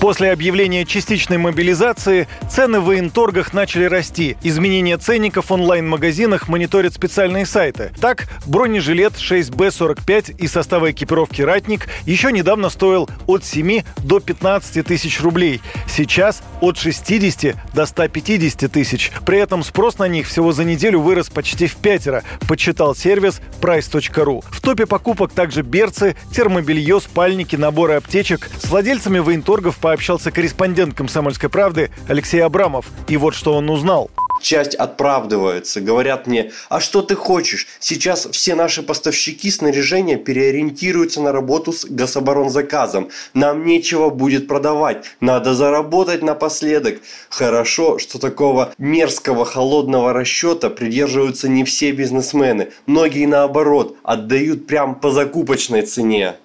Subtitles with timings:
[0.00, 4.36] После объявления частичной мобилизации цены в военторгах начали расти.
[4.42, 7.92] Изменения ценников в онлайн-магазинах мониторят специальные сайты.
[8.00, 15.20] Так, бронежилет 6Б45 из состава экипировки «Ратник» еще недавно стоил от 7 до 15 тысяч
[15.20, 15.62] рублей.
[15.88, 19.10] Сейчас от 60 до 150 тысяч.
[19.24, 24.44] При этом спрос на них всего за неделю вырос почти в пятеро, подсчитал сервис price.ru.
[24.50, 28.50] В топе покупок также берцы, термобелье, спальники, наборы аптечек.
[28.62, 32.90] С владельцами военторгов пообщался корреспондент «Комсомольской правды» Алексей Абрамов.
[33.08, 34.10] И вот что он узнал
[34.42, 35.80] часть отправдывается.
[35.80, 37.66] Говорят мне, а что ты хочешь?
[37.80, 43.08] Сейчас все наши поставщики снаряжения переориентируются на работу с гособоронзаказом.
[43.32, 45.04] Нам нечего будет продавать.
[45.20, 47.00] Надо заработать напоследок.
[47.30, 52.68] Хорошо, что такого мерзкого холодного расчета придерживаются не все бизнесмены.
[52.84, 56.36] Многие наоборот отдают прям по закупочной цене.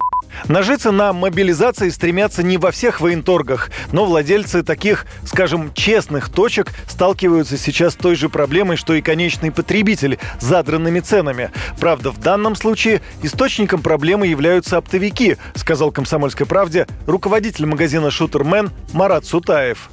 [0.48, 7.58] Нажиться на мобилизации стремятся не во всех военторгах, но владельцы таких, скажем, честных точек сталкиваются
[7.58, 11.52] сейчас с той же проблемой, что и конечный потребитель задранными ценами.
[11.80, 19.26] Правда, в данном случае источником проблемы являются оптовики, сказал «Комсомольской правде» руководитель магазина «Шутермен» Марат
[19.26, 19.90] Сутаев.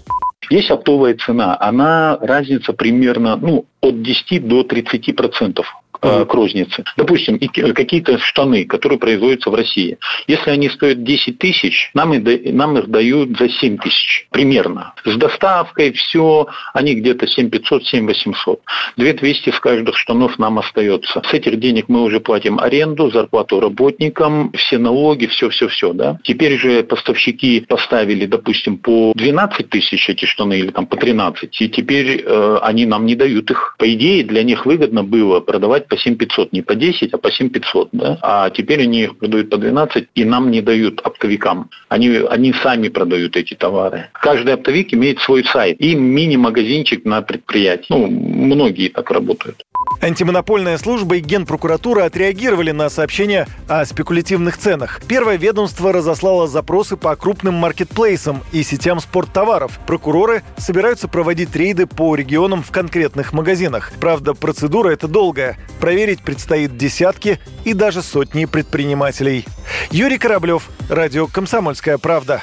[0.50, 5.66] Есть оптовая цена, она разница примерно ну, от 10 до 30 процентов
[6.02, 6.84] э, к рознице.
[6.96, 9.98] Допустим, какие-то штаны, которые производятся в России.
[10.26, 14.94] Если они стоят 10 тысяч, нам, нам их дают за 7 тысяч примерно.
[15.04, 18.60] С доставкой все, они где-то 7 500, 7 800.
[18.96, 21.22] 2 200 с каждых штанов нам остается.
[21.24, 25.92] С этих денег мы уже платим аренду, зарплату работникам, все налоги, все-все-все.
[25.92, 26.18] Да?
[26.22, 31.68] Теперь же поставщики поставили, допустим, по 12 тысяч эти штаны или там по 13, и
[31.68, 33.74] теперь э, они нам не дают их.
[33.78, 37.88] По идее, для них выгодно было продавать по 7500, не по 10, а по 7500,
[37.92, 38.18] да?
[38.22, 41.70] А теперь они их продают по 12 и нам не дают оптовикам.
[41.88, 44.08] Они, они сами продают эти товары.
[44.12, 47.86] Каждый оптовик имеет свой сайт и мини-магазинчик на предприятии.
[47.90, 49.64] Ну, многие так работают.
[50.00, 55.00] Антимонопольная служба и Генпрокуратура отреагировали на сообщения о спекулятивных ценах.
[55.08, 59.78] Первое ведомство разослало запросы по крупным маркетплейсам и сетям спорттоваров.
[59.86, 63.92] Прокуроры собираются проводить рейды по регионам в конкретных магазинах.
[64.00, 65.58] Правда, процедура эта долгая.
[65.80, 69.46] Проверить предстоит десятки и даже сотни предпринимателей.
[69.90, 72.42] Юрий Кораблев, Радио «Комсомольская правда».